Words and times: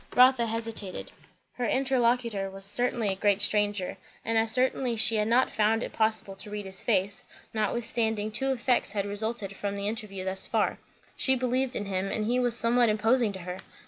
Rotha 0.15 0.47
hesitated. 0.47 1.11
Her 1.53 1.67
interlocutor 1.67 2.49
was 2.49 2.65
certainly 2.65 3.09
a 3.09 3.15
great 3.15 3.39
stranger; 3.39 3.97
and 4.25 4.35
as 4.35 4.49
certainly 4.51 4.95
she 4.95 5.17
had 5.17 5.27
not 5.27 5.51
found 5.51 5.83
it 5.83 5.93
possible 5.93 6.33
to 6.37 6.49
read 6.49 6.65
his 6.65 6.81
face; 6.81 7.23
notwithstanding, 7.53 8.31
two 8.31 8.51
effects 8.51 8.93
had 8.93 9.05
resulted 9.05 9.55
from 9.55 9.75
the 9.75 9.87
interview 9.87 10.25
thus 10.25 10.47
far; 10.47 10.79
she 11.15 11.35
believed 11.35 11.75
in 11.75 11.85
him, 11.85 12.07
and 12.11 12.25
he 12.25 12.39
was 12.39 12.57
somewhat 12.57 12.89
imposing 12.89 13.31
to 13.33 13.39
her. 13.41 13.59